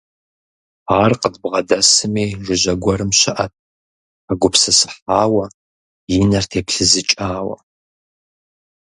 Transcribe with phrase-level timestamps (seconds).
[1.01, 3.53] Ар къыдбгъэдэсми жыжьэ гуэрым щыӀэт,
[4.27, 5.45] хэгупсысыхьауэ,
[6.15, 7.55] и нэр теплъызыкӀауэ.